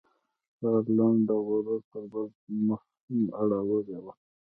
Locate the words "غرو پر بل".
1.47-2.25